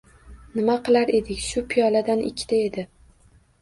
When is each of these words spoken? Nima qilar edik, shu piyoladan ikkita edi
Nima 0.59 0.77
qilar 0.87 1.13
edik, 1.19 1.45
shu 1.51 1.65
piyoladan 1.75 2.27
ikkita 2.35 2.63
edi 2.67 2.91